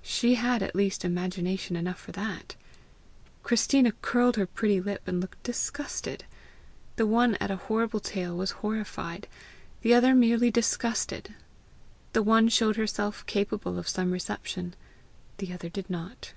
She 0.00 0.36
had 0.36 0.62
at 0.62 0.74
least 0.74 1.04
imagination 1.04 1.76
enough 1.76 1.98
for 1.98 2.10
that! 2.12 2.54
Christina 3.42 3.92
curled 4.00 4.36
her 4.36 4.46
pretty 4.46 4.80
lip, 4.80 5.02
and 5.06 5.20
looked 5.20 5.42
disgusted. 5.42 6.24
The 6.96 7.06
one 7.06 7.34
at 7.34 7.50
a 7.50 7.56
horrible 7.56 8.00
tale 8.00 8.34
was 8.34 8.50
horrified, 8.52 9.28
the 9.82 9.92
other 9.92 10.14
merely 10.14 10.50
disgusted! 10.50 11.34
The 12.14 12.22
one 12.22 12.48
showed 12.48 12.76
herself 12.76 13.26
capable 13.26 13.78
of 13.78 13.86
some 13.86 14.10
reception; 14.10 14.72
the 15.36 15.52
other 15.52 15.68
did 15.68 15.90
not. 15.90 16.32